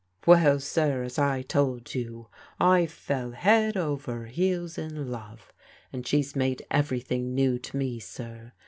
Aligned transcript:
"Well, 0.25 0.59
sir, 0.59 1.03
as 1.03 1.19
I 1.19 1.43
told 1.43 1.93
you, 1.93 2.27
I 2.59 2.87
fell 2.87 3.33
head 3.33 3.77
over 3.77 4.25
heels 4.25 4.79
in 4.79 5.11
love, 5.11 5.53
and 5.93 6.07
she's 6.07 6.35
made 6.35 6.65
everything 6.71 7.35
new 7.35 7.59
to 7.59 7.77
me, 7.77 7.99
sir. 7.99 8.53